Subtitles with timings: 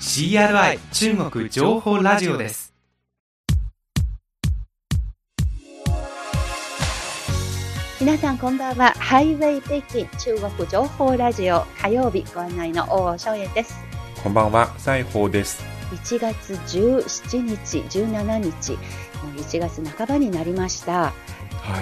[0.00, 2.72] CRI 中国情報ラジオです
[8.00, 8.94] 皆さんこんばんは。
[8.96, 13.74] ハイウェイ北京中国情報ラジオ火曜日ご案内の大尾翔也です。
[14.22, 15.62] こんばんは、西宝です。
[15.92, 18.78] 1月17日、17日、も
[19.36, 20.92] う1月半ばになりました。
[21.02, 21.12] は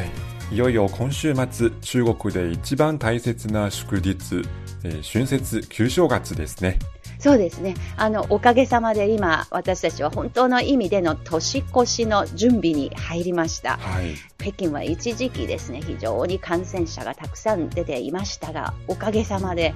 [0.00, 0.37] い。
[0.50, 4.42] いよいよ今週末、中国で一番大切な祝日、
[4.82, 6.78] えー春節旧正月ですね。
[7.18, 7.74] そうですね。
[7.96, 13.76] あの、おかげさまで今、私たちは本当の意味での年越しの準備に入りました。
[13.76, 14.14] はい。
[14.38, 19.74] 北京は一時期ですね、非常に感染者がたくさん出ていましたが、おかげさまで、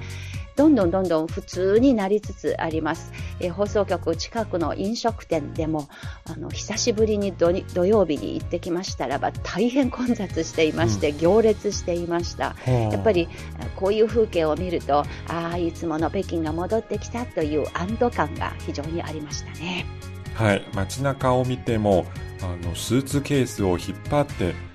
[0.55, 3.11] どんどんどんどん普通になりつつあります。
[3.39, 5.87] えー放送局近くの飲食店でも、
[6.25, 7.51] あの、久しぶりに土
[7.85, 12.55] 曜日に行ってきましたらば、大変混雑していまして、行列していました。
[12.65, 13.27] やっぱり
[13.59, 19.85] あこういう風景を見ると、ああ、いつもの北京が戻ってきたという安堵感が非常にありましたね。
[20.33, 20.65] はい。
[20.73, 22.05] 街中を見ても、
[22.41, 24.72] あの、スーツケースを引っ張って、まあ、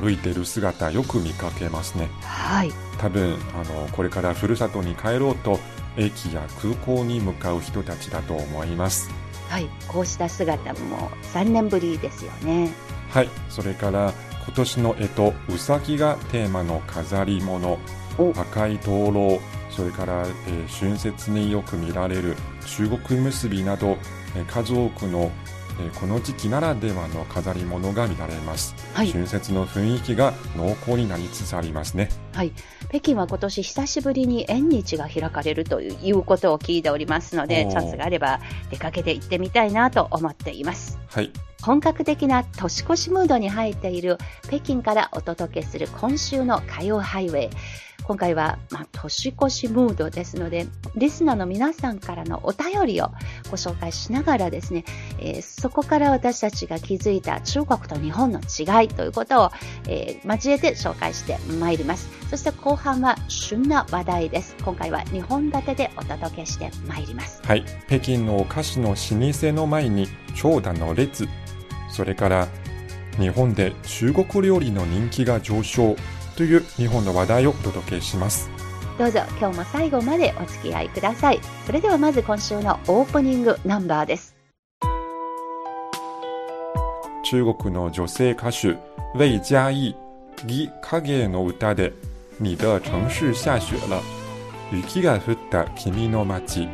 [0.00, 2.08] 歩いている姿よく見かけますね。
[2.22, 2.72] はい。
[2.98, 5.58] 多分、あの、これからふるさとに帰ろうと、
[5.96, 9.10] 駅や空港に向かう人たちだと思います。
[9.48, 9.68] はい。
[9.88, 12.72] こうした姿も3年ぶりですよね。
[13.10, 13.28] はい。
[13.48, 14.12] それから、
[14.44, 17.78] 今年の干支、うさぎがテーマの飾り物、
[18.18, 23.96] お赤い灯籠、それから、えー春節によく見られる中国結びなど、
[24.36, 25.30] えー数多くの、
[25.80, 28.74] えーこの時期ならではの飾り物が見られます。
[28.92, 29.10] はい。
[29.10, 32.08] 春節の雰囲気が濃厚になりつつありますね。
[32.32, 32.52] はい。
[32.88, 38.40] 北京は今年久しぶりに縁日が開かれるということを聞いておりますので、チャンスがあれば
[38.70, 40.98] 出かけて行ってみたいなと思っています。
[41.08, 41.30] はい。
[41.62, 47.50] 本格的な年越しムードに入っている北京からお届けする今週の火曜ハイウェイ。
[48.06, 53.10] 今回は、まあ、年越しムードですので、リスナーの皆さんからのお便りを
[53.50, 54.84] ご紹介しながらですね、
[55.18, 59.50] えーそこから私たちが気づいた中国と日本の違いということを、
[59.88, 62.08] えー交えて紹介してまいります。
[62.28, 64.56] そして後半は旬な話題です。
[64.62, 67.40] 今回は2本立てでお届けしてまいります。
[67.44, 67.64] はい。
[67.86, 71.26] 北京のお菓子の老舗の前に長蛇の列。
[71.90, 72.48] それから、
[73.18, 75.96] 日本で中国料理の人気が上昇
[76.36, 78.50] という日本の話題をお届けします。
[78.98, 81.40] どうぞ今日も最後までお付き合いください。
[81.66, 84.36] それではまず今週のオープニングナンバーです。
[87.24, 89.96] 中国の女性歌手、ウェイ・ジャイ、
[90.46, 91.92] ギ・カゲの歌で、
[92.38, 94.00] 你的城市下雪了。
[94.72, 96.68] 雪が降った君の街。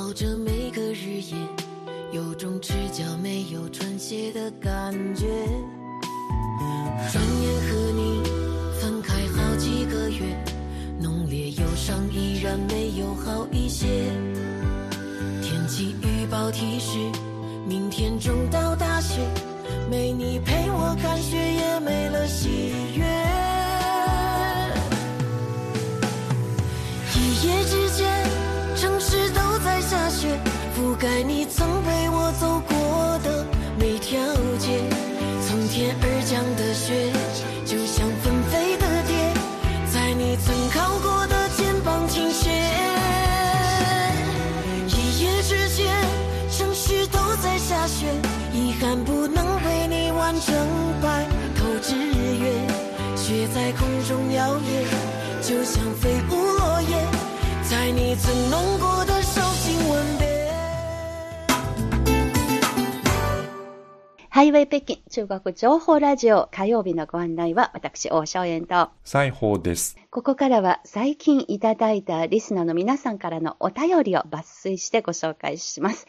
[0.00, 1.36] 熬着每个日夜，
[2.10, 5.26] 有种赤脚没有穿鞋的感觉。
[7.12, 8.22] 转眼和你
[8.80, 10.24] 分开好几个月，
[10.98, 13.86] 浓烈忧伤依然没有好一些。
[15.42, 16.96] 天气预报提示，
[17.68, 19.20] 明天中到大雪，
[19.90, 22.48] 没你陪我看雪，也没了喜
[22.96, 23.19] 悦。
[53.54, 54.84] 在空中摇曳，
[55.42, 56.96] 就像飞舞落叶，
[57.68, 59.19] 在你曾弄过的
[64.40, 69.98] ハイウェイ北京中国情報ラジオ火曜日のご案内は私、大正円と、西宝です。
[70.10, 76.06] ここからは最近いただいたリスナーの皆さんからのお便りを抜粋してご紹介します。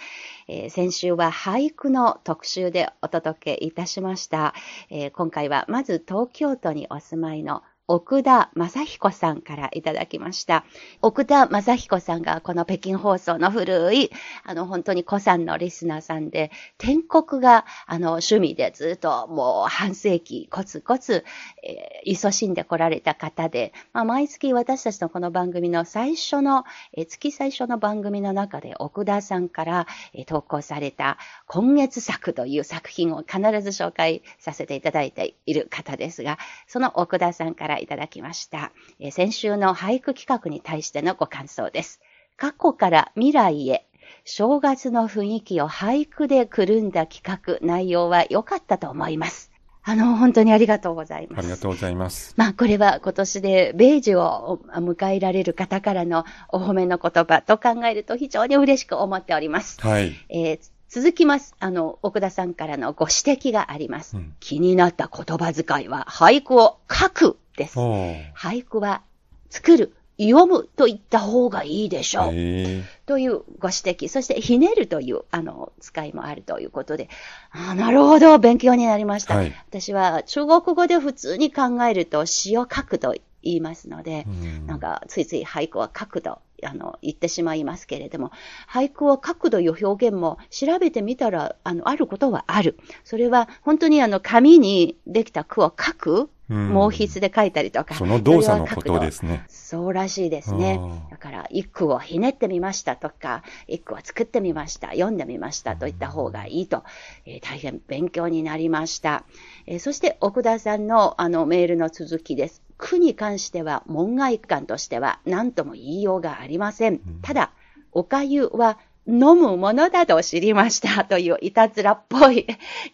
[0.48, 4.54] えー先週は俳句の特集でお届けいたしました。
[4.90, 7.64] えー今回はまず東京都にお住まいの
[7.94, 10.64] 奥田正彦さんからいただきました。
[11.02, 14.12] 奥田正彦さんがこの北京放送の古い、
[14.46, 21.26] あの本当に古参のリスナーさんで、天国があの趣味でずっともう半世紀コツコツ、
[21.64, 26.64] えー、勤しんでこられた方で、まあ、毎月私たちのこの番組の最初の、
[26.96, 38.72] えー、月最初の番組の中で奥田さんから、えー、投稿された今月作という作品を必ず紹介させていただいている方ですが、その奥田さんからいただきました。
[39.00, 42.02] えー先週の俳句企画に対してのご感想です。
[42.38, 43.86] 過去から未来へ、
[44.26, 49.52] 正月の雰囲気を俳句でくるんだ企画、内容は良かったと思います。
[49.84, 51.40] あの、本当にありがとうございます。
[51.40, 52.34] ありがとうございます。
[52.38, 59.82] まあ、これは今年で米寿を迎えられる方からのお褒めの言葉と考えると非常に嬉しく思っております。
[59.82, 60.14] はい。
[60.30, 60.60] えー
[60.94, 61.56] 続きます。
[61.60, 64.18] あの、奥田さんからのご指摘があります。
[64.18, 67.78] うん気になった言葉遣いは俳句を書くです。
[67.80, 69.02] 俳句は
[69.50, 72.30] 作る、読むと言った方がいいでしょう。
[72.34, 74.08] えというご指摘。
[74.08, 77.10] そして、ひねるという、あの、使いもあるということで。
[77.52, 79.36] あーなるほど、勉強になりました。
[79.36, 88.32] はい私は中国語で普通に考えると詩を書くと言いますので、うんなんか、ついつい俳句は書くと、あの、言ってしまいますけれども、
[88.70, 92.78] 俳句を書くという表現も調べてみたら、あの、あることはある。
[93.04, 97.96] それは、本当にあの、紙にできた句を書く、うん毛筆で書いたりとか。
[97.96, 99.46] その動作のことですね。
[99.48, 106.84] そうらしいですねだから、一句をひねってみましたとか、一句を作ってみました、読んでみましたといった方がいいと、
[107.26, 109.24] えー大変勉強になりました。
[109.66, 112.62] えーそして、奥田さんのあのメールの続きです。
[112.78, 117.00] 句に関しては、門外観としては何とも言いようがありません。
[117.22, 117.52] ただ、
[117.94, 118.78] おかゆは
[119.08, 122.46] 飲むものだと知りましたといういたずらっぽい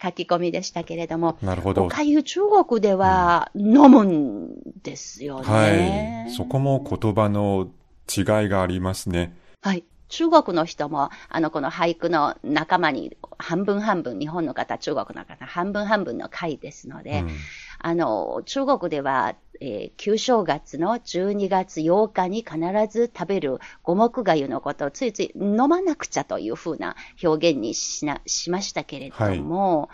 [0.01, 4.49] 書き込みでしたけれども、なるほどおかゆ中国では飲むん
[4.83, 5.45] ですよね。
[5.45, 6.31] はい。
[6.31, 7.69] そこも言葉の
[8.07, 9.35] 違いがありますね。
[9.61, 9.83] はい。
[10.09, 17.29] 中国の人も、あの、この俳句の仲間に半分半分、日本の方、中国の方、半分半分の会ですので、うん
[17.79, 22.59] あの、中国では、えー旧正月の12月8日に必
[22.91, 29.89] ず食べる五目粥のことをついつい飲まなくちゃというふうな表現にしな、しましたけれども、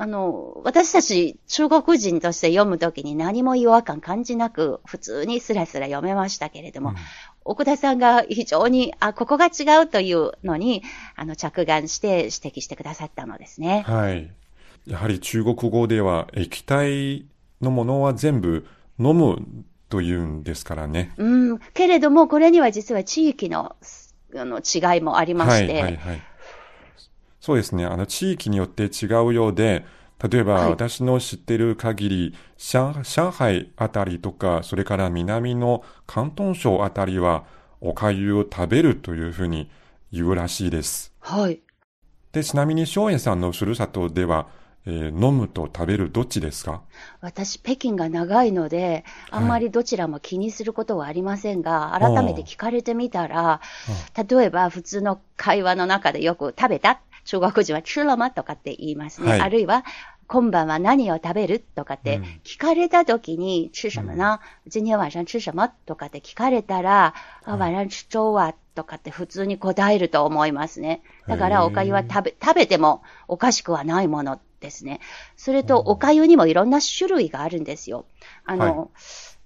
[0.00, 6.94] あの、私たち中国人として読むときに何も違和感感じなく、普通にスラスラ読めましたけれども、
[7.44, 10.84] 奥田さんが非常に、あ、ここが違うというのに、
[11.16, 13.84] あの、着眼して指摘してくださったのですね。
[13.88, 14.30] はい。
[14.88, 17.26] やはり中国語では液体
[17.60, 18.66] のものは全部
[18.98, 19.46] 飲む
[19.88, 21.12] というんですからね。
[21.16, 21.58] うん。
[21.74, 23.76] けれども、これには実は地域の、
[24.34, 26.22] あの、違いもありまはい、して、はい、はい。
[27.40, 27.86] そうですね。
[27.86, 29.84] あの、地域によって違うようで、
[30.28, 37.44] 例えば、はい私の知ってる限り、上上海あたりとか、それから南の広東省あたりは、
[37.80, 39.70] おかゆを食べるというふうに
[40.12, 41.12] 言うらしいです。
[41.20, 41.60] はい。
[42.32, 44.48] で、ちなみに、松園さんのふるさとでは、
[44.90, 46.80] えー飲むと食べるどっちですか？
[47.20, 53.60] 私、北京が長いので、あんまりどちらも気にすることはありませんが、改めて聞かれてみたら、
[54.16, 57.00] 例えば普通の会話の中でよく食べた？
[57.26, 59.30] 中国人は吃了吗とかって言いますね。
[59.30, 59.40] はい。
[59.42, 59.84] あるいは、
[60.26, 61.60] 今晩は何を食べる？
[61.60, 62.22] とかってうん。
[62.42, 65.68] 聞かれたときに、吃什么呢、今天晚上吃什么？
[65.84, 67.12] とかって聞かれたら、
[67.44, 68.54] あ、晚上吃粥は？
[68.74, 71.02] とかって普通に答えると思いますね。
[71.26, 75.00] だからおかゆは食べ、食べてもおかしくはないものですね。
[75.36, 78.06] それと、おかゆにもいろんな種類があるんですよ。
[78.44, 78.90] あの、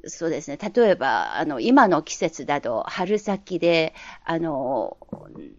[0.06, 0.58] そうですね。
[0.58, 4.96] 例えば、あの、今の季節だと、春先で、あの、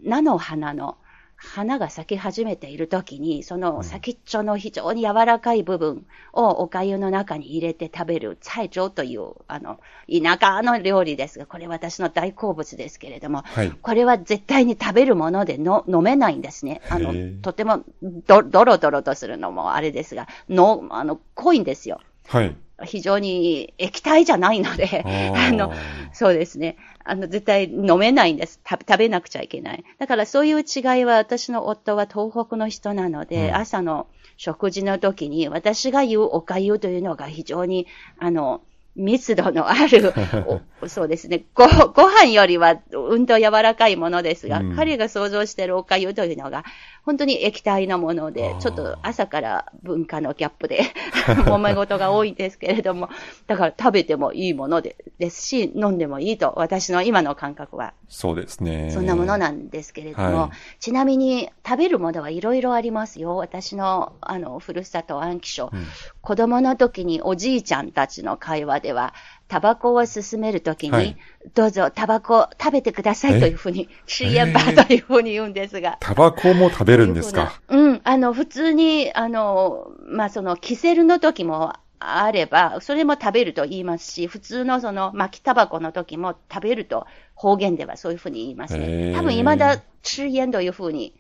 [0.03, 0.97] 菜の花の、
[1.43, 13.71] 花が咲き始めているときに、その先っちょの非常に柔らかい部分をお粥の中に入れて食べる、菜粥という、あの、田舎の料理ですが、これ私の大好物ですけれども、はい。
[13.71, 16.81] これは絶対に食べるものでの飲めないんですね。
[16.89, 21.99] あのとてもど、ドロドロとするのもあれですが、の、あの、濃いんですよ。
[22.27, 22.55] はい。
[22.85, 25.03] 非常に液体じゃないので、
[25.35, 25.71] あ の、
[26.13, 26.77] そうですね。
[27.05, 28.59] あの、絶対飲めないんです。
[28.67, 29.83] 食べなくちゃいけない。
[29.97, 30.61] だからそういう違
[30.99, 34.07] いは、私の夫は東北の人なので、うん朝の
[34.37, 38.61] 食事の時に、私が言うおかゆというのが非常に、あの、
[38.95, 40.13] 密度のある、
[40.81, 41.43] おそうですね。
[41.55, 46.63] ご、ご飯よりはうんと柔らかいものですが、うん彼が想像しているおかゆというのが、
[47.03, 50.81] 本当に液体のものでちょっと朝から文化のギャップで、
[51.45, 53.09] 揉め事が多いんですけれども、
[53.47, 58.91] だから食べてもいいものでですし、飲んでもいいと、私の今の感覚は、そうですね。
[58.91, 63.37] そんなものなんですけれども、はいちなみに食べるものはいろいろありますよ。
[63.37, 65.69] 私の、あの、ふるさと安徽省。
[65.71, 65.87] うん
[66.23, 69.15] 子供の時におじいちゃんたちの会話では、
[69.47, 71.17] タバコを進めるときに、はい
[71.55, 75.97] どうぞタバコ食べてくださいというふうに、シーエンバーというふうに言うんですが。
[75.99, 77.59] タバコも食べるんですか？
[77.69, 88.85] うん、あの、普通に、あの、まあ、その、キセルの時もあれば、それも食べると言いますし、普通のその、巻きタバコの時も食べると方言ではそういうふうに言いますへね。
[89.11, 91.13] ー多分、未だ、吃煙というふうに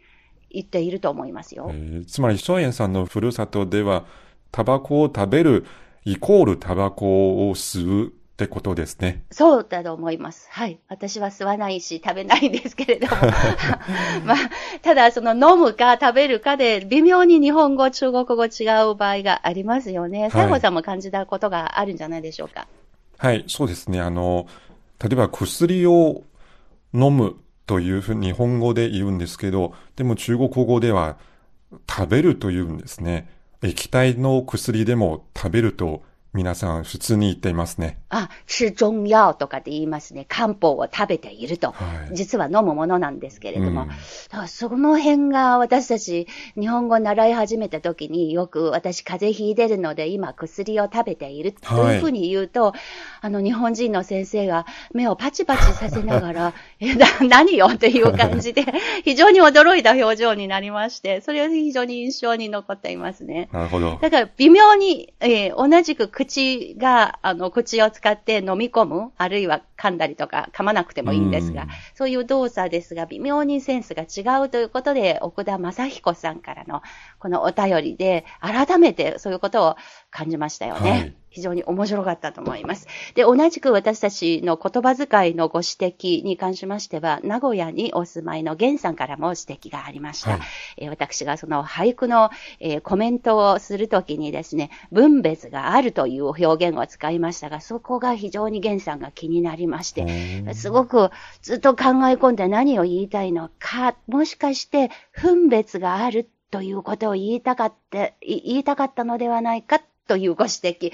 [0.49, 1.69] 言っていると思いますよ。
[1.71, 4.05] えーつまり、松園さんのふるさとでは、
[4.51, 5.65] タバコを食べる
[6.05, 9.23] イコールタバコを吸うってことですね。
[9.31, 10.47] そうだと思います。
[10.51, 10.79] はい。
[10.89, 13.15] 私は吸わないし、食べないんですけれども。
[14.25, 14.37] まあ、
[14.81, 20.29] ただ、その飲むか食べるかで、微妙に日本語、中国語違う場合がありますよね。
[20.31, 22.67] 西郷さんも感じたことがあるんじゃないでしょうか？
[23.17, 24.01] はい、そうですね。
[24.01, 24.47] あの、
[25.01, 26.23] 例えば薬を
[26.93, 31.17] 飲むというふうに日本語で言うんですけど、でも中国語では
[31.89, 33.29] 食べるというんですね。
[33.63, 36.03] 液体の薬でも食べると
[36.33, 37.99] 皆さん普通に言っていますね。
[38.09, 40.25] あ、吃中药とかで言いますね。
[40.27, 41.71] 漢方を食べていると。
[41.71, 43.83] はい実は飲むものなんですけれども。
[43.83, 43.93] うんだ
[44.37, 46.27] からその辺が私たち
[46.59, 52.73] 日本語を習い始めた時によく私風邪ひいてるので今薬を食べているというふうに言うと、
[53.21, 58.65] あの日本人の先生が目をパチパチさせながら、 え、な、何よっていう感じで
[59.05, 63.49] 非常に驚いた表情になりまして、それは非常に印象に残っていますね。
[63.51, 63.99] なるほど。
[64.01, 76.81] だから微妙に、えー同じく口が、あの、口を使って飲み込む、あるいは噛んだりとか噛まなくてもいいんですがうん、そういう動作ですが、微妙にセンスが違うということで、奥田正彦さんからの
[77.19, 79.75] このお便りで、改めてそういうことを
[80.09, 80.91] 感じましたよね。
[80.91, 82.87] はい非常に面白かったと思います。
[83.15, 90.31] で、同じく私たちの言葉遣いのご指摘に関しましては、名古屋にお住まいの源さんからも指摘がありました。
[90.31, 90.39] はい
[90.77, 100.03] えー私がその俳句の、えーコメントをするときにですね、分別があるという表現を使いましたが、そこが非常に源さんが気になりまして、
[100.45, 101.09] うんすごく
[101.41, 110.91] ずっと考え込んで何を言いたいのか、もしかして分別があるということを言いたかった、い言いたかったのではないかというご指摘。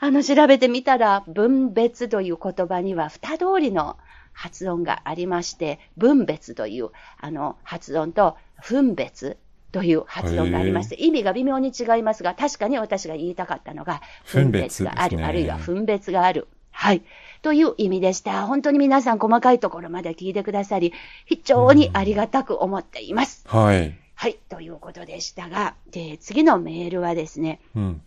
[0.00, 3.96] あの、調べてみたら、分別という言葉には二通りの
[4.32, 9.36] 発音がありまして、分別というあの発音と分別
[9.72, 16.48] という発音がありまして、意味が微妙に違いますが、確かに私が言いたかったのが、分別がある、ねあるいは分別がある。
[16.70, 17.02] はい。
[17.42, 18.46] という意味でした。
[18.46, 20.92] 本当に皆さん細かいところまで聞いてくださり、
[21.26, 23.44] 非常にありがたく思っています。
[23.48, 23.98] はい。
[24.14, 24.34] はい。
[24.48, 28.02] ということでしたが、で次のメールはですね、うん。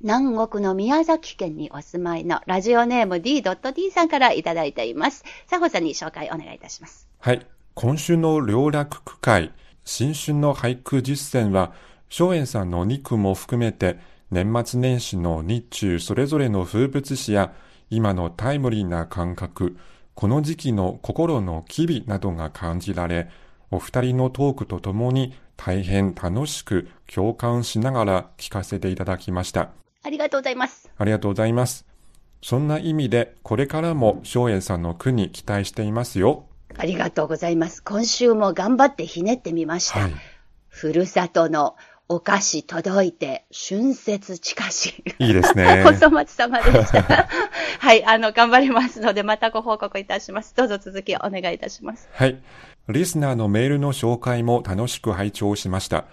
[0.00, 5.24] 南国の宮崎県にお住まいのラジオネーム D.D さんからいただいています。
[5.48, 7.08] 佐保さんに紹介お願いいたします。
[7.20, 7.46] はい。
[7.74, 9.52] 今週の良楽区会、
[9.84, 11.72] 新春の俳句実践は、
[12.10, 13.98] 松園さんの肉も含めて、
[14.30, 17.54] 年末年始の日中それぞれの風物詩や、
[17.88, 19.76] 今のタイムリーな感覚、
[20.14, 23.30] この時期の心の機微などが感じられ、
[23.70, 29.70] お二人のトークとともに大変楽しく共感しながら聞かせていただきました。
[30.04, 30.90] ありがとうございます。
[30.96, 31.86] ありがとうございます。
[32.42, 36.44] そんな意味で、これからも松園さんの句に期待していますよ。
[36.76, 37.82] ありがとうございます。
[37.82, 40.00] 今週も頑張ってひねってみました。
[40.00, 40.12] はい。
[40.68, 45.02] ふるさとのお菓子届いて、春節近し。
[45.18, 45.84] いいですね。
[45.88, 47.28] お粗末様でした。
[47.80, 50.54] はい、あの、頑張りますので、またご報告いたします。
[50.54, 52.10] どうぞ続きをお願いいたします。
[52.12, 52.42] はい。
[52.90, 56.04] リスナーのメールの紹介も楽しく拝聴しました。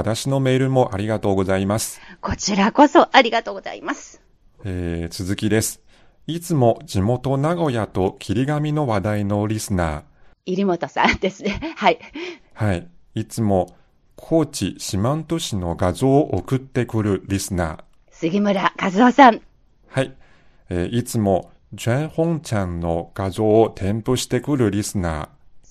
[0.00, 2.00] 私のメールもありがとうございます。
[2.22, 4.22] こちらこそありがとうございます。
[4.64, 5.82] えー、続きです。
[6.26, 10.04] いつも地元名古屋と霧上の話題のリスナ
[10.46, 11.74] 入本さんですね。
[11.76, 11.98] はい。
[12.54, 12.64] ー。
[12.64, 12.88] はい。
[13.14, 13.76] いつも
[14.16, 17.78] 高知四万十市の画像を送ってくるリスナー。
[18.10, 19.42] 杉村和夫さん。
[19.86, 20.14] はい。
[20.70, 25.28] えーいつもジェンホンちゃんの画像を添付してくるリスナー。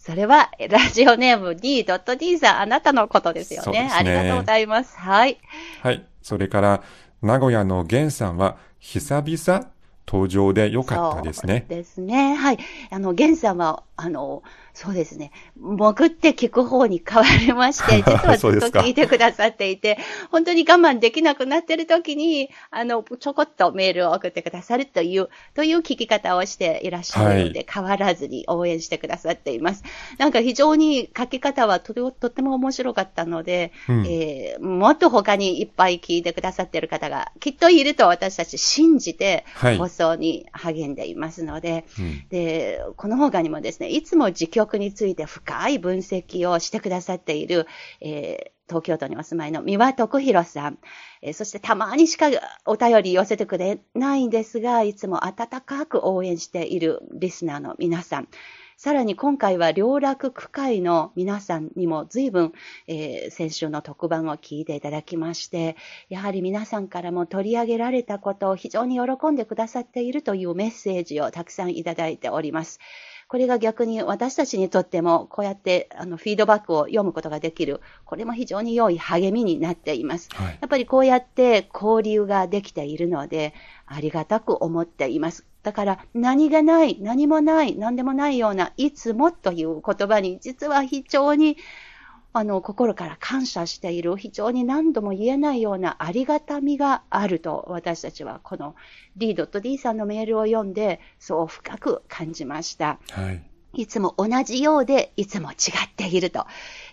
[0.10, 3.84] それは、ラジオネーム D.D さん、あなたのことですよね。
[3.84, 4.98] ねありがとうございます。
[4.98, 5.38] はい。
[5.84, 6.04] はい。
[6.24, 6.82] それから、
[7.22, 9.70] 名古屋の源さんは、久々
[10.08, 11.78] 登場でよかったですねそう。
[11.78, 12.34] ですね。
[12.34, 12.58] はい。
[12.89, 15.32] あの、ゲンさんは、あの、そうですね。
[15.58, 19.98] 潜って聞く方に変わりまして、 実はずっと聞いてくださっていて、
[20.32, 29.84] 本当に我慢できなくなってる時に、あの、ちょこっとメールを送ってくださるという、という聞き方をしていらっしゃるので、変わらずに応援してくださっています。
[30.18, 34.06] なんか非常に書き方はとてもとっても面白かったので、うん。
[34.08, 39.77] えーもっと他にいっぱい聞いてくださっている方がきっといると私たち信じてはい。
[39.77, 42.25] 放送に励んでいますので、うん。
[42.29, 47.67] で、この他にもですね、いつも自曲について深い分析をしてくださっている、
[48.01, 50.77] えー東京都にお住まいの三輪徳弘さん、
[51.24, 52.27] えーそしてたまにしか
[52.65, 58.27] お便り寄せてくれないんですが、いつも温かく応援しているリスナーの皆さん、
[58.77, 62.53] さらに今回は両楽区会の皆さんにも随分、
[62.88, 65.75] えー先週の特番を聞いていただきまして、
[66.08, 72.79] やはり皆さんからも取り上げられたことを非常に喜んでくださっているというメッセージをたくさんいただいております。
[73.30, 80.30] これが逆に私たちにとっても、こうやってあのフィードバックを読むことができる、これも非常に良い励みになっています。
[80.34, 80.58] はい。
[80.60, 83.54] やっぱりこうやって交流ができているので、
[83.86, 85.46] ありがたく思っています。
[85.62, 91.56] だから、何がない、何もない、何でもないような、いつもという言葉に、実は非常に、
[92.32, 98.76] あの、心から感謝している、非常に何度も言えないようなありがたみがあると、私たちはこの
[99.18, 103.00] D.D さんのメールを読んで、そう深く感じました。
[103.12, 103.44] はい。
[103.74, 105.56] いつも同じようで、いつも違
[105.86, 106.46] っていると。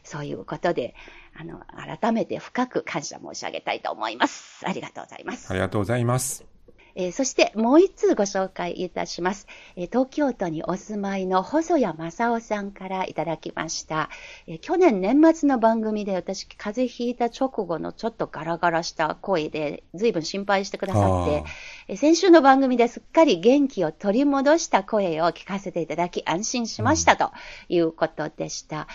[0.04, 0.94] そういうことで、
[1.34, 1.60] あの、
[2.00, 4.66] 改めて深く感謝申し上げたいと思います。
[4.66, 5.50] ありがとうございます。
[5.50, 6.55] ありがとうございます。
[6.96, 9.46] えーそしてもう一通ご紹介いたします。
[9.76, 14.08] えー東京都にお住まいの細谷正夫さんからいただきました。
[14.46, 21.44] えー去年年末の番組で私風邪ひいた直後のちょっとガラガラした声で随分心配してくださって、
[21.88, 27.30] えー先週の番組ですっかり元気を取り戻した声を聞かせていただき安心しましたと
[27.68, 28.88] いうことでした。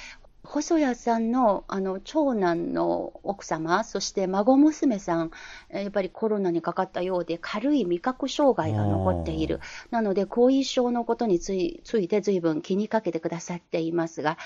[0.44, 5.32] 細谷さんのあの長男の奥様、そして孫娘さん、
[5.70, 9.60] えーやっぱりコロナにかかったようで軽い味覚障害が残っている。
[9.92, 14.38] なので後遺症のことについついて随分気にかけてくださっていますが、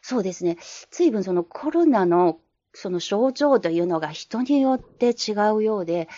[0.00, 0.56] そうですね、
[0.90, 2.38] 随分そのコロナの
[2.74, 6.08] その症状というのが人によって違うようで、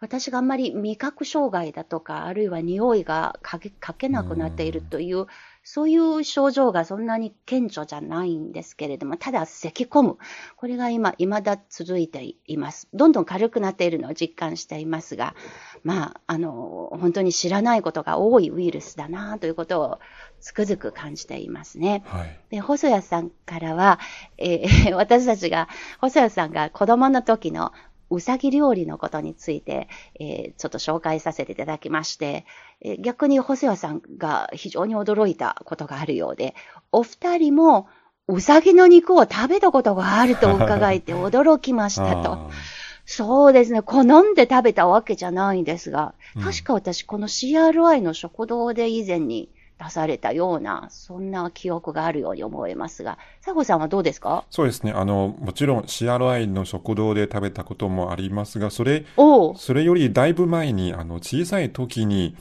[0.00, 5.26] 私があんまり味覚障害だとか、あるいは匂いがかけかけなくなっているという、
[5.68, 10.18] そういう症状がそんなに顕著じゃないんですけれども、ただ咳込む。
[10.56, 12.86] これが今、未だ続いています。
[12.94, 15.34] どんどん軽くなっているのを実感していますが、
[15.82, 19.98] まあ、あの、本当に知らないことが多いウイルスだなということを
[20.38, 22.04] つくづく感じていますね。
[22.06, 22.38] はい。
[22.50, 23.98] で、細谷さんからは、
[24.38, 25.68] えー 私たちが、
[26.00, 27.72] 細谷さんが子供の時の
[28.10, 29.88] うさぎ料理のことについて、
[30.20, 32.44] えーちょっと紹介させていただきまして、
[32.80, 36.54] えー逆に細谷さんが非常に驚いたことがあるようで、
[36.92, 37.88] お二人も
[38.28, 42.32] うさぎの肉を食べたことがあると伺えて驚きましたと。
[42.32, 42.50] あ
[43.08, 43.82] そうですね。
[43.82, 54.44] 好んで食べたわけじゃないんですが、うん確か私、この CRI の食堂で以前に出されたような、そんな記憶があるように思えますが、佐保さんはどうですか？
[54.50, 54.92] そうですね。
[54.92, 59.04] あの、もちろん CRI の食堂で食べたこともありますが、それ、
[59.56, 62.34] それよりだいぶ前に、あの、小さい時に、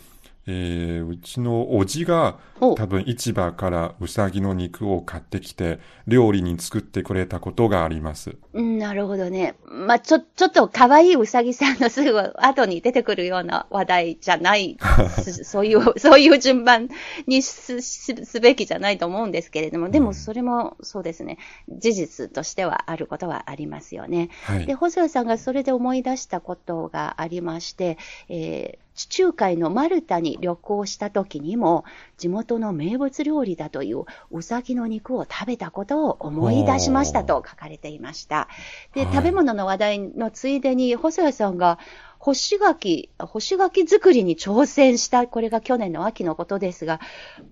[0.48, 8.38] えーうちのおじが多分市場からうさぎの肉を買ってきて料理に作ってくれたことがあります。
[8.54, 9.56] うん、なるほどね。
[9.66, 14.78] まあ、ちょ、ちょっと可愛いうさぎさんのすぐ後に出てくるような話題じゃない、
[15.10, 16.90] すそういう、そういう順番
[17.28, 21.38] にすすすべきじゃないと思うんですけれども、でもそれもそうですね、
[21.70, 24.30] 事実としてはあることはありますよね。
[24.44, 24.76] はいで、。
[24.76, 27.98] 細谷さんがそれで思い出したことがありまして、
[28.30, 31.84] えー地中海のマルタに旅行した時にも、
[32.18, 38.48] 地元の名物料理だといううさぎの肉を食べたことを思い出しましたと書かれていました。
[38.94, 41.80] で、はい食べ物の話題のついでに、細谷さんが
[42.26, 47.00] 干し柿、干し柿作りに挑戦した、これが去年の秋のことですが、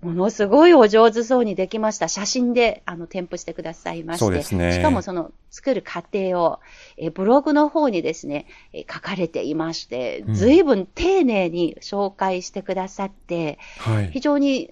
[0.02, 2.08] ものすごいお上手そうにできました。
[2.08, 6.58] 写真であの添付してくださいまして、そうですねしかもその作る過程を、
[6.96, 14.18] えーブログの方にですね、えー書かれていまして、うん随分丁寧に紹介してくださって、はい非。
[14.18, 14.70] 常に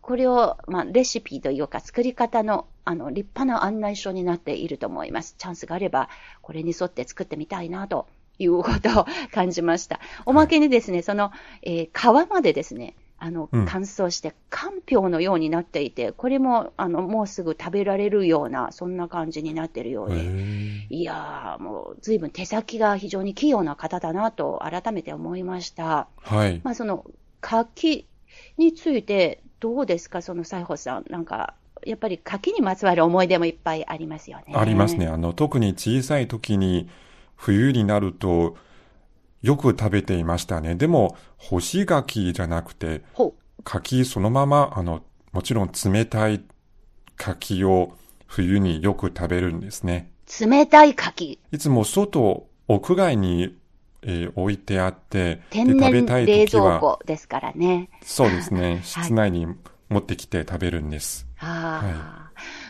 [0.00, 5.34] これを、まあ、レシピというか作り方のあの立派な案内書になっていると思います。
[5.36, 6.08] チャンスがあれば、
[6.40, 8.06] これに沿って作ってみたいなと
[8.42, 10.00] いうことを感じました。
[10.26, 11.30] おまけにですね、その、
[11.62, 26.08] えー皮までですね、あの、うん乾燥して、かんぴょうのようになっていて、これも、あの、もうすぐ食べられるような、そんな感じになっているようへで、ーいやー、もう、随分手先が非常に器用な方だなと、改めて思いました。
[26.16, 26.60] はい。
[26.64, 27.04] まあ、その、
[27.40, 28.06] 柿
[28.56, 31.04] について、どうですか、その西郷さん。
[31.08, 31.54] なんか、
[31.86, 34.54] やっぱり柿にまつわる思い出もいっぱいありますよね。
[34.54, 35.06] ありますね。。
[35.06, 36.88] あの、特に小さい時に
[37.42, 38.56] 冬になると
[39.42, 40.76] よく食べていましたね。
[40.76, 45.02] でも、干し柿じゃなくて、ほ柿そのまま、あの、
[45.32, 46.44] もちろん冷たい
[47.16, 50.12] 柿を冬によく食べるんですね。
[50.40, 51.40] う、冷たい柿。
[51.50, 53.58] いつも外、屋外に、
[54.04, 57.90] えー置いてあって、で天食べ然たい冷蔵時は、庫ですからね。
[58.02, 59.48] そうですね、 室内に
[59.88, 61.26] 持ってきて食べるんです。
[61.40, 62.21] ああ、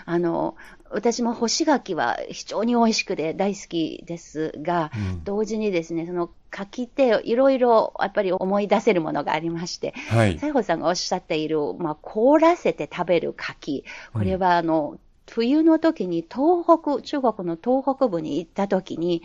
[0.05, 0.57] あの、
[0.91, 10.39] 私も干し柿は非常に美味しくて大好きですが、うん同時にですね、その柿っていろいろやっぱり思い出せるものがありまして、はい。
[10.39, 13.85] 西郷さんがおっしゃっている、まあ、凍らせて食べる柿。
[14.13, 14.99] これは、あの、
[15.31, 19.23] 冬の時に東北、中国の東北部に行った時に、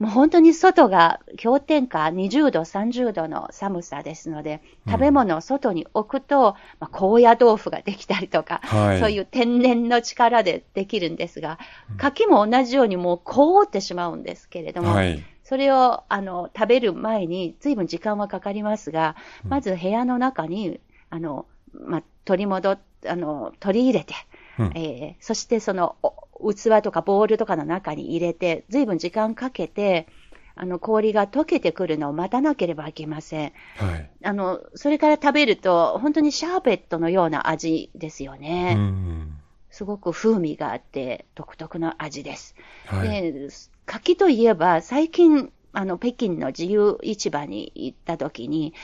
[0.00, 8.98] もう本当に外が氷点下20度、30度の寒さですので、うん食べ物を外に置くと、まあ、高野豆腐ができたりとか、はい。
[8.98, 11.58] そういう天然の力でできるんですが、
[11.98, 15.22] 柿も同じようにもう凍ってしまうんですけれども、はい。
[15.44, 24.14] それをあの食べる前に、ずいぶん時間はかかりますが、うんまず部屋の中に、あの、ま、取り戻っ、あの、取り入れて、
[24.58, 25.96] うんえーそしてその、
[26.32, 30.08] お器とかボールとかの中に入れて、ずいぶん時間かけて、
[30.54, 33.52] あの、氷が溶けてくるのを待たなければいけません。
[33.76, 34.10] はい。
[34.24, 38.76] あの、それから食べると、本当にシャーベットのような味ですよね。
[38.76, 39.40] うん。
[39.70, 42.54] すごく風味があって、独特の味です。
[42.86, 43.08] はい。
[43.08, 43.48] で、
[43.86, 48.74] 柿といえば、最近、あの、北京の自由市場に行った時に、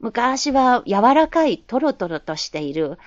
[0.00, 2.98] 昔は柔らかい、トロトロとしている、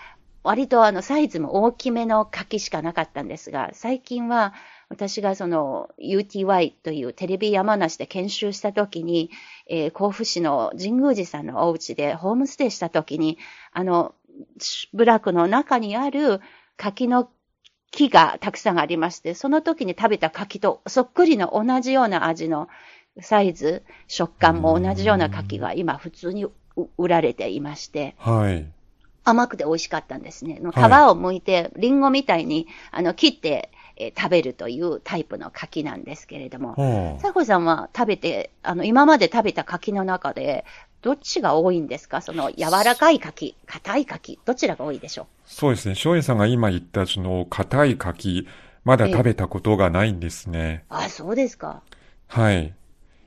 [0.43, 4.53] 割とあの、サイズも大きめの柿しかなかったんですが、最近は、
[4.89, 9.29] 私がその UTY というテレビ山梨で研修した時に、
[9.69, 13.37] えー甲府市の神宮寺さんのお家でホームステイした時に、
[13.71, 14.15] あの、
[14.93, 16.41] 部落の中にある
[16.75, 17.29] 柿の
[17.91, 22.67] 木がたくさんありまして、その時に食べた柿とそっくりの同じような味の
[23.19, 26.47] サイズ、食感も同じような柿が今普通に
[26.97, 28.65] 売られていまして、はい。
[29.23, 30.59] 甘くて美味しかったんですね。
[30.61, 40.65] の皮はいを剥いて、リンゴみたいにあの切って、えー食べるというタイプの柿なんですけれども、ほうサコさんは食べて、あの、今まで食べた柿の中で、
[41.03, 42.21] どっちが多いんですか？
[42.21, 45.95] その柔らかい柿、硬い柿、どちらが多いでしょそうですね。
[45.95, 48.47] 翔平さんが今言ったその硬い柿、
[48.85, 50.83] まだ食べたことがないんですね。
[50.89, 51.81] うあ、そうですか。
[52.27, 52.73] はい。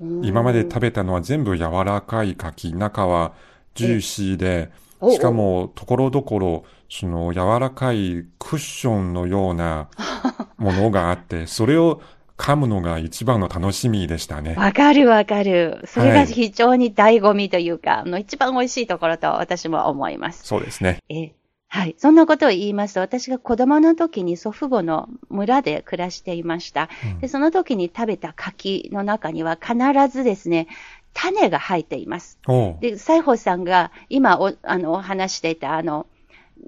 [0.00, 3.32] 今まで食べたのは全部柔らかい柿、中は
[3.74, 9.88] ジューシーで、おしかもところどころ、その柔らかいクッションのような
[10.58, 12.00] ものがあって、それを
[12.36, 14.54] 噛むのが一番の楽しみでしたね。
[14.56, 15.82] わかるわかる。
[15.86, 20.44] それがはい非常に醍醐味というか、あの、一番美味しいところと私も思います。
[20.44, 20.98] そうですね。
[21.08, 21.34] ええ
[21.74, 21.96] はい。
[21.98, 26.88] そんなことを言いますと、私が子供の時に祖父母の村で暮らしていました。
[27.04, 29.76] うんで、その時に食べた柿の中には必
[30.08, 30.68] ずですね、
[31.14, 32.38] 種が入っています。
[32.80, 36.06] で、西郷さんが今お、あの、話していた、あの、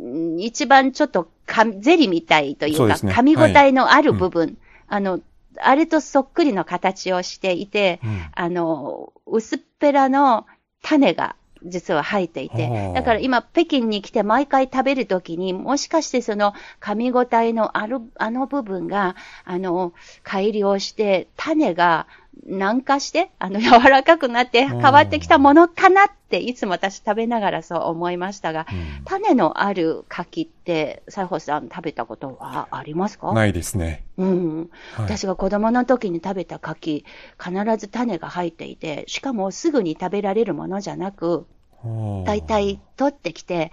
[0.01, 4.57] ん一番ちょっとかゼリーみたいというか、噛み応えのある部分、
[4.89, 5.21] あの、
[5.59, 8.21] あれとそっくりの形をしていて、うん。
[8.33, 10.47] あの、薄っぺらの
[10.83, 22.07] 種が実は入っていてはあ、だから今北京に来て毎回食べるときに、もしかしてその噛み応えのある、あの部分が、あの、改良して、種が
[22.45, 29.05] 軟化して、あの、柔らかくなって変わってきたものかなって、いつも私食べながらそう思いましたが、うん。
[29.05, 33.33] 種のある柿って、西郷さん食べたことはありますか？
[33.33, 34.05] ないですね。
[34.19, 34.71] うん。
[34.95, 35.07] はい。
[35.07, 37.05] 私が子供の時に食べた柿、
[37.43, 41.47] 必ず種が入っていて、しかもすぐに食べられるものじゃなく、
[41.83, 43.73] おうだいたい取ってきて、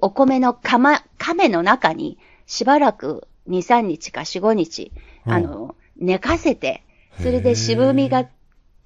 [0.00, 4.92] お米の釜、亀の中にしばらく2、3日か4、5日、
[5.26, 6.83] あの、寝かせて、
[7.20, 8.26] それで渋みが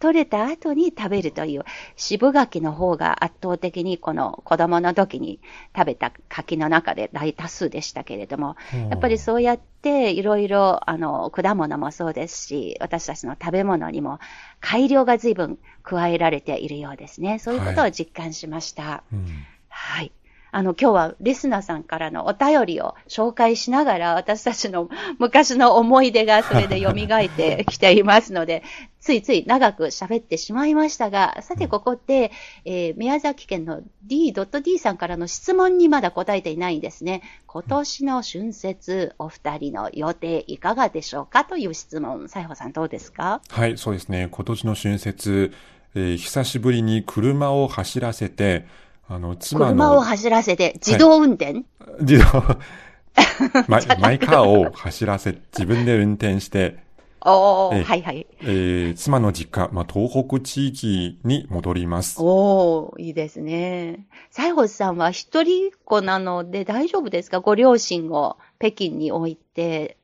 [0.00, 1.64] 取れた後に食べるという、
[1.96, 5.40] 渋柿の方が圧倒的にこの子供の時に
[5.76, 8.56] 食べた柿の中で大多数でしたけれども、
[8.90, 14.20] やっぱりそうやっていろいろ、あの、果物もそうですし、私たちの食べ物にも
[14.60, 17.38] 改良が随分加えられているようですね。
[17.38, 19.02] そういうことを実感しました。
[19.12, 19.26] うん
[19.68, 20.12] はい。
[20.50, 28.62] あの、今日はリスナーさんからのお便りを紹介しながら、私たちの昔の思い出がそれで蘇ってきていますので、
[29.00, 32.32] ついつい長く喋ってしまいましたが、さてここで、
[32.64, 37.22] えー宮崎県の D.D さんからの質問にまだ答えていないんですね。
[37.46, 42.28] 今年の春節、お二人の予定いかがでしょうかという質問。
[42.28, 43.40] 西郷さんどうですか？
[43.50, 44.28] はい、そうですね。
[44.30, 45.52] 今年の春節、
[45.94, 48.66] えー久しぶりに車を走らせて、
[49.08, 51.64] あの、妻車をの走らせて自動運転、
[52.00, 52.24] 自動
[53.66, 56.78] マイマイカーを走らせ、自分で運転して、
[57.20, 58.26] おー、ええはいはい。
[58.42, 62.16] えー妻の実家、まあ、東北地域に戻ります。
[62.20, 64.06] おー、いいですね。
[64.30, 67.40] 西郷さんは一人っ子なので大丈夫ですか？
[67.40, 69.96] ご両親を北京に置いて、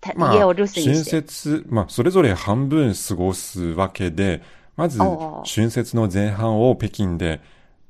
[0.00, 1.10] たまあ、家を留守に春して。
[1.22, 4.42] 節、まあ、それぞれ半分過ごすわけで、
[4.76, 7.40] まず春節の前半を北京で、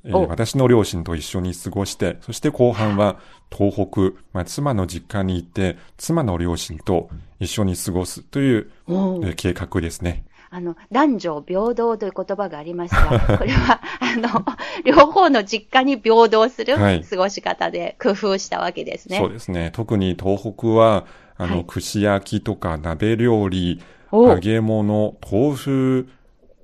[0.07, 3.19] えーお私の両親と一緒に過ごして、そして後半は
[3.51, 10.25] 東北、まあ、妻の実家に行って、妻の両親と一緒に過ごすという、えー計画ですね。
[10.49, 14.45] あの、男女平等という言葉がありますが、 これは、あの、
[14.85, 19.19] 両方の実家に平等するはい過ごし方で工夫したわけですね。
[19.19, 19.71] そうですね。
[19.75, 21.05] 特に東北は、
[21.37, 26.09] あの、はい串焼きとか鍋料理、お揚げ物、豆腐、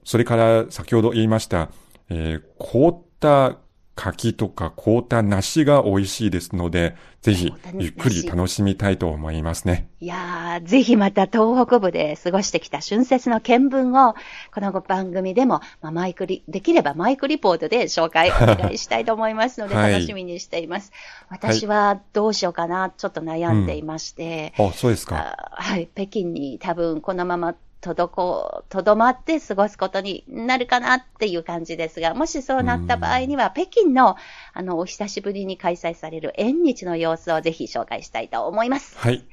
[0.04, 1.68] それから先ほど言いました、
[2.08, 3.56] えー凍った
[3.94, 9.90] 柿とか凍った梨が美味しいですので、ぜひゆっくり梨楽しみたいと思いますね。
[10.00, 14.14] いやー、ぜひまた東北部で過ごしてきた春節の見聞を、
[14.52, 20.90] この番組でも、まあ、マイクリ、できればマイクリポートで紹介 お願いしたいと思いますので、はい楽しみにしています。
[21.28, 25.36] 私はどうしようかな、ちょっと悩んでいまして、あ、そうですか。
[25.38, 34.16] あはい、北京に多分このままとどこ、とどまって過ごすことになるかなっていう感じですが、もしそうなった場合には、北京の、
[34.54, 38.96] あの、お久しぶりに開催される縁日の様子をぜひ紹介したいと思います。
[38.98, 39.26] はい。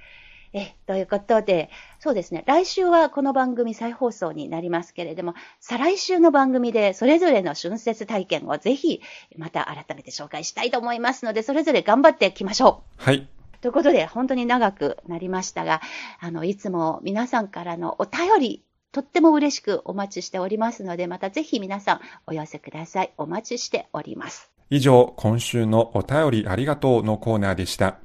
[0.52, 9.02] え、ということで、そうですね、来週はこの番組再放送になりますけれども、再来週の番組でそれぞれの春節体験をぜひ、
[9.38, 13.04] また改めて紹介したいと思いますので、それぞれ頑張っていきましょう。
[13.04, 13.30] はい。
[13.62, 15.82] ということで、本当に長くなりましたが、
[16.20, 23.14] あの、いつも皆さんからのお便り、とっても嬉しくお待ちしておりますので、またぜひ皆さんお寄せください。
[23.18, 24.50] お待ちしております。
[24.70, 27.98] 以上、今週のお便りありがとうのコーナーでした。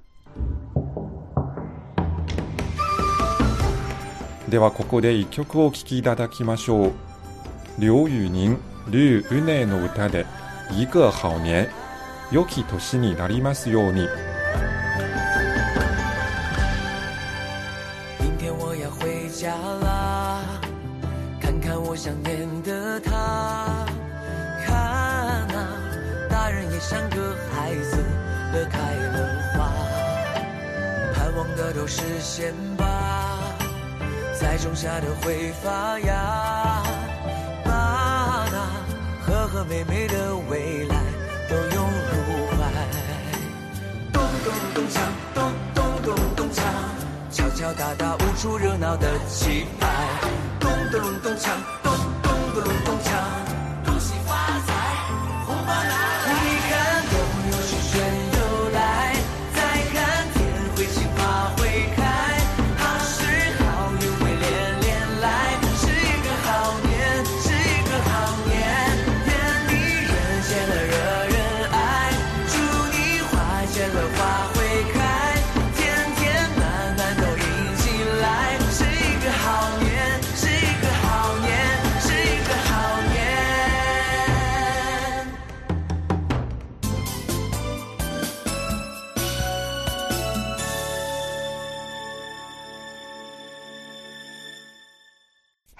[4.49, 6.93] では、ここで一曲をお聴きいただきましょう。
[7.79, 8.57] 劉宇寧、
[8.91, 10.27] 劉宇寧の歌で、
[10.71, 11.69] 一个好年、
[12.31, 14.07] 良き年になりますように。
[26.87, 27.97] 像个孩子，
[28.53, 29.17] 乐开了
[29.55, 29.73] 花。
[31.15, 33.39] 盼望的都实现吧，
[34.39, 36.83] 栽种下的会发芽。
[37.65, 38.57] 把那，
[39.25, 40.97] 和和美美的未来
[41.49, 42.59] 都拥入怀。
[44.13, 45.01] 咚咚咚锵，
[45.35, 46.61] 咚咚咚咚锵，
[47.31, 49.89] 敲敲打打舞出热闹的气派。
[50.61, 51.49] 咚咚咚锵，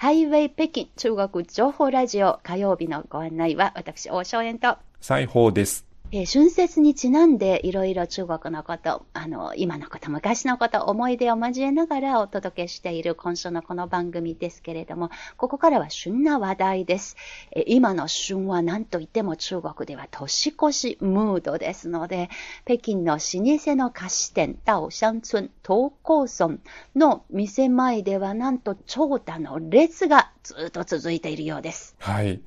[0.05, 5.94] ハイウェイ北京中国情報ラジオ火曜日のご案内は私、王正円と、裁縫です。
[6.17, 17.17] えー春節にちなんでいろいろ中国のこと、あの、今のこと、昔のこと、思い出を交えながらお届けしている今週のこの番組ですけれども、ここからは旬な話題です。
[17.51, 22.29] えー今の旬は何といっても中国では年越しムードですので、
[22.63, 26.59] 北京の老舗の菓子店、道乡村東高村
[26.95, 31.93] の店前ではなんと長蛇の列がずっと続いているようです。
[31.99, 32.39] はい。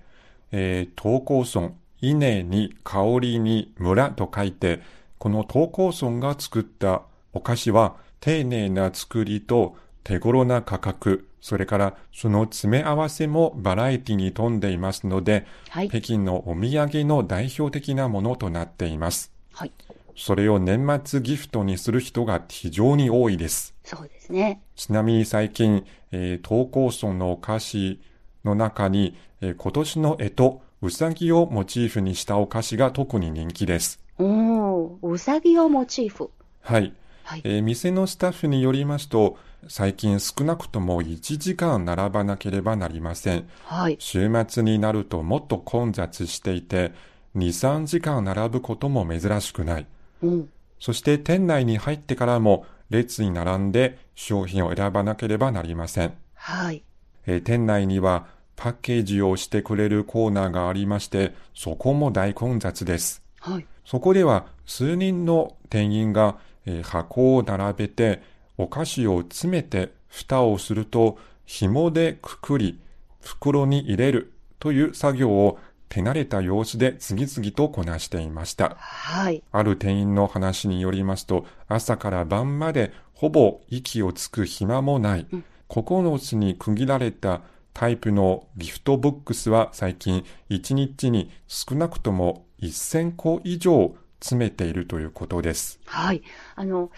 [0.53, 4.81] えー、東高村、稲に香りに村と書いて、
[5.19, 15.89] この東高村が作ったお菓子は丁寧な作りと手頃な価格、それからその詰め合わせもバラエティに富んでいますので、はい。
[15.89, 19.33] 北京のお土産の代表的なものとなっています。
[19.53, 19.73] はい。
[20.17, 23.75] それを年末ギフトにする人が非常に多いです。
[23.85, 24.63] そうですね。
[24.75, 28.01] ちなみに最近、えー、東高村のお菓子
[28.45, 34.01] の中に、えー今年の干支、うさぎをモチーフにしたお菓子が特に人気です。
[34.19, 36.31] おー、うさぎをモチーフ。
[36.61, 36.93] はい。
[37.25, 37.41] はい。
[37.45, 39.37] えー店のスタッフによりますと、
[39.67, 43.49] 最近少なくとも1時間並ばなければなりません。
[43.65, 43.97] はい。
[43.99, 46.93] 週末になるともっと混雑していて、
[47.37, 49.87] 2、3時間並ぶことも珍しくない。
[50.23, 50.49] うん。
[50.79, 56.15] そして店内に入ってからも列に並んで商品を選ばなければなりません。
[56.35, 56.85] はい。
[57.27, 58.27] えー店内には
[58.59, 63.23] パッケージをしてくれるコーナーがありまして、そこも大混雑です。
[63.39, 63.67] はい。
[63.85, 68.21] そこでは数人の店員が、えー箱を並べて
[68.59, 72.79] お菓子を詰めて蓋をすると紐でくくり
[73.23, 78.77] 袋に入れるという作業を手慣れた様子で次々とこなしていました。
[78.77, 79.43] はい。
[79.53, 85.27] ある店員の話によりますと、朝から晩までほぼ息をつく暇もない。
[85.69, 87.43] 9つに区切られた
[87.79, 95.79] タイプのギフトボックスは最近1日に少なくとも1000個以上詰めているということです。
[95.85, 96.25] はい。
[96.57, 96.91] あの、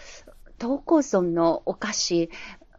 [0.59, 2.31] 東高村のお菓子、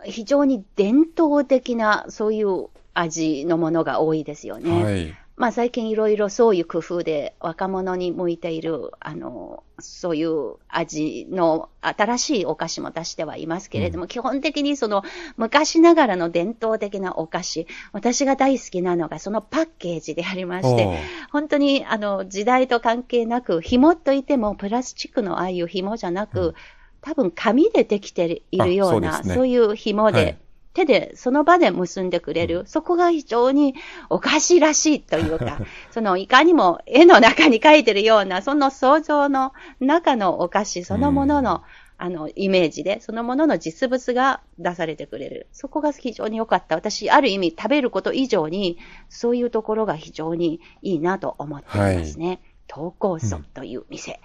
[0.02, 4.82] 非常に伝統的なそういう味のものが多いですよね。
[4.82, 5.16] はい。
[5.36, 15.02] まあ最近いろいろそういう工夫で若者に向いている、あの、そういう味の新しいお菓子も出してはいますけれども、基本的にその
[15.36, 26.54] 昔ながらの伝統的なお菓子、私が大好きなのがそのパッケージでありまして、本当にあの時代と関係なく、紐といてもプラスチックのああいう紐じゃなく、
[27.00, 29.48] 多分紙でできているような、あそうね。
[29.48, 30.38] いう紐で、はい
[30.74, 33.74] 手でその場で結んでくれる、そこが非常に
[34.08, 41.62] お菓子らしいというか、 そのいかにも絵の中に描いてるような、その想像の中のお菓子そのものの、
[41.98, 45.46] あの、イメージで、そのものの実物が出されてくれる。
[45.52, 46.74] そこが非常に良かった。
[46.74, 48.76] 私、ある意味食べること以上に、
[49.08, 52.40] そういうところが非常にいいなと思っていますね。
[52.66, 54.20] 東高村という店。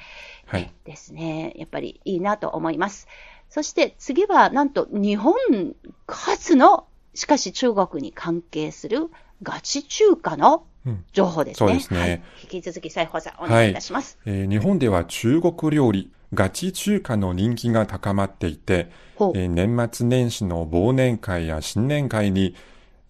[0.47, 0.73] はい。
[0.85, 1.53] ですね。
[1.55, 3.07] やっぱりいいなと思います。
[3.49, 5.35] そして次はなんと日本
[6.07, 9.09] 初の、しかし中国に関係する
[9.41, 11.67] ガチ中華のうん情報ですね。
[11.67, 14.17] そうですねはい、引き続き西宝さんお願いいたします。
[14.25, 22.55] えー日本では中国料理、ガチ中華の人気が高まっていて、えー年末年始の忘年会や新年会に、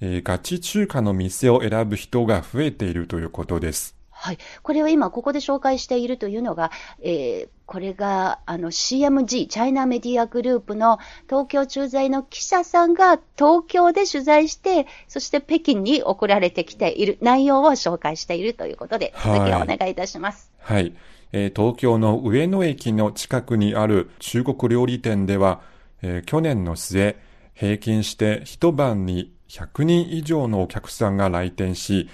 [0.02, 3.97] えーガチ中華の店を選ぶ人が増えているということです。
[4.20, 4.38] はい。
[4.64, 20.50] これを今ここで紹介しているというのが、えーこれがあの CMG、チャイナメディアグループの東京駐在の記者さんが東京で取材して、そして北京に送られてきている内容を紹介しているということで、続きをお願いいたします。
[20.62, 20.94] はい。
[21.34, 25.60] えー東京の上野駅の近くにある中国料理店では、
[26.02, 27.18] えー去年の末、
[27.54, 32.10] 平均して一晩に100人以上のお客さんが来店し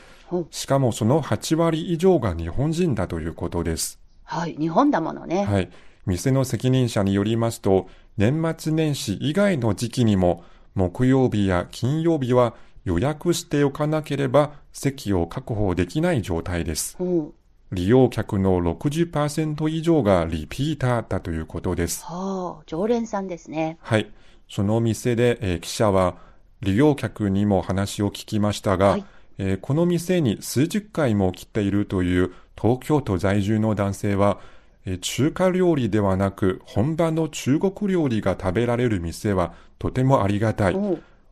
[0.52, 4.00] しかもその8割以上が日本人だということです。
[4.24, 4.56] はい。
[4.58, 5.46] 日本だものね。
[5.46, 5.70] はい。
[6.06, 10.44] 店の責任者によりますと、年末年始以外の時期にも、
[10.76, 16.98] 木曜日や金曜日は予約しておかなければ席を確保できない状態です。
[17.00, 17.34] うん。
[17.72, 22.04] 利用客の60%以上がリピーターだということです。
[22.06, 23.78] はあ、常連さんですね。
[23.82, 24.12] はい。
[24.50, 26.16] その店で、えー記者は
[26.62, 29.06] 利用客にも話を聞きましたが、はい
[29.46, 34.40] えーこの店に数十回も来ているという東京都在住の男性は、
[34.86, 40.76] えー中華料理ではなく本場の中国料理が食べられる店はとてもありがたい。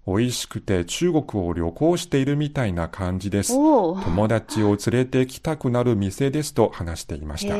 [0.07, 3.53] 美味しくて中国を旅行しているみたいな感じです。
[3.53, 7.53] 友達を連れてきたくなる店ですと話していました。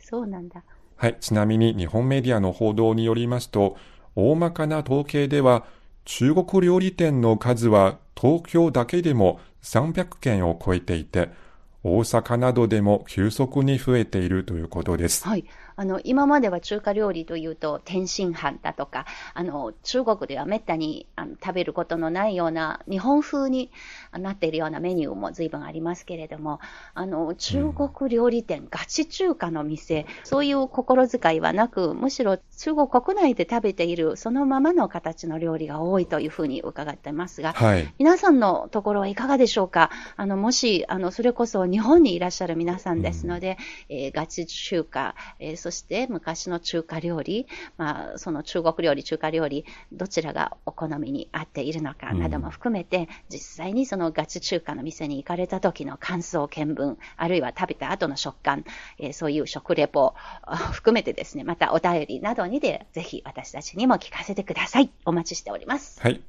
[0.00, 0.62] そうなんだ。
[0.96, 1.16] はい。
[1.20, 3.76] ちなみに日本メディアの報道によりますと、
[4.14, 5.64] 大まかな統計では、
[6.04, 11.30] 中国料理店の数は東京だけでも300件を超えていて、
[11.86, 15.28] 大阪などでも急速に増えているということです。
[15.28, 15.44] はい。
[15.76, 23.70] あの、今までは中華料理というと、天津飯だとか、あの、中国ではめったにあの食べることのないような、日本風に
[24.18, 26.60] なっているようなメニューも随分ありますけれども、
[26.94, 37.92] あの、中国料理店、ガチ中華の店、そういう心遣いはなく、むしろ中国国内で食べているそのままの形の料理が多いというふうに伺っていますが、はい。
[37.98, 39.90] 皆さんのところはいかがでしょうか？
[40.16, 47.46] あの、もし、あの、それこそ日本にいらっしゃる皆さんですので、えーガチ中華、えーそして昔の中華料理、
[47.76, 58.64] まあ、その中国料理、中華料理、どちらがお好みに合っているのかなども含めて、実際にそのガチ中華の店に行かれた時の感想見聞、あるいは食べた後の食感、
[58.98, 64.90] えーそういう食レポあ含めてですね、またお便りなどにで、ぜひ私たちにも聞かせてください。
[65.04, 66.00] お待ちしております。
[66.00, 66.22] はい。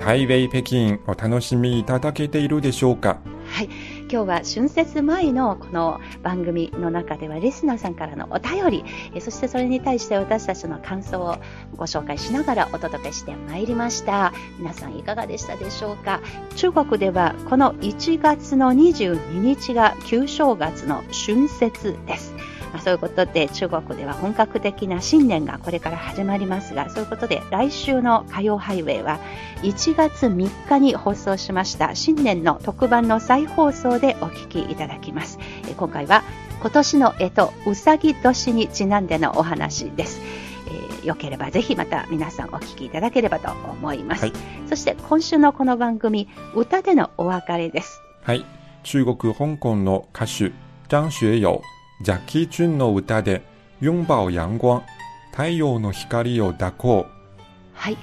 [0.00, 3.68] ハイウェイ北京お楽しみいただけているでしょうかはい。
[4.10, 11.36] 今日は春節前のこの番組の中ではリスナーさんからのお便り、そしてそれに対して私たちの感想を
[11.76, 14.32] ご紹介しながらお届けしてまいりました。
[14.58, 16.22] 皆さんいかがでしたでしょうか？
[16.56, 22.34] 中国ではこの1月の22日が旧正月の春節です。
[22.72, 29.18] まあ、そういうことで中国では本格的な新年がこれから始まりますが、そういうことで来週の火曜ハイウェイは
[29.62, 35.38] 1月3日に放送しました新年の特番の再放送でお聞きいただきます。
[35.64, 36.22] えー今回は
[36.60, 37.30] 今年の干
[37.64, 40.20] 支うさぎ年にちなんでのお話です。
[40.66, 44.22] えーよければぜひまた皆さんお聞きいただければと思います。
[44.22, 44.32] はい
[44.68, 48.02] そして今週のこの番組、歌でのお別れです。
[48.22, 48.44] はい。
[48.82, 50.52] 中国、香港の歌手、
[50.88, 51.62] 張学友、
[52.00, 53.42] ジャッキー・チュンの歌で、
[53.80, 54.82] 擁抱陽光、
[55.32, 57.12] 太陽の光を抱こう。
[57.74, 57.96] はい、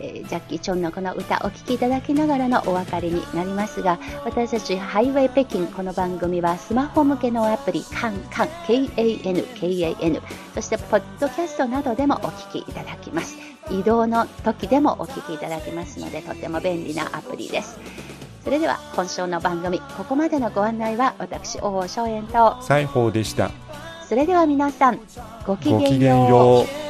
[0.00, 10.22] ジャッキー・チョンのこの歌お聴きいただきながらのお別れになりますが私たちハイウェイ北京この番組はスマホ向けのアプリカンカン KAN KAN
[10.54, 13.36] そしてポッドキャストなどでもお聴きいただきます
[13.70, 17.78] 移動の時でもお聴きいただけますのでとても便利なアプリです
[18.42, 23.50] それでは今週の番組ここまでのご案内は私大尾松園と西宝でした。
[24.08, 25.00] それでは皆さん
[25.46, 26.89] ごきげんよう。